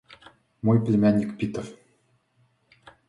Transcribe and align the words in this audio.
Мой 0.63 0.83
племянник 0.83 1.37
Питер. 1.37 1.63